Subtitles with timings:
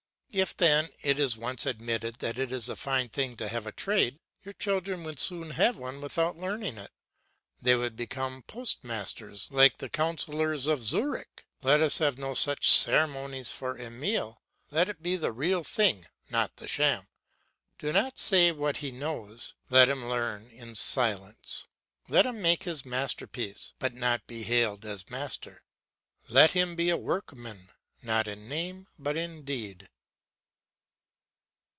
[0.33, 3.73] If then it is once admitted that it is a fine thing to have a
[3.73, 6.89] trade, your children would soon have one without learning it.
[7.61, 11.45] They would become postmasters like the councillors of Zurich.
[11.63, 16.55] Let us have no such ceremonies for Emile; let it be the real thing not
[16.55, 17.09] the sham.
[17.77, 21.67] Do not say what he knows, let him learn in silence.
[22.07, 25.61] Let him make his masterpiece, but not be hailed as master;
[26.29, 27.71] let him be a workman
[28.01, 29.89] not in name but in deed.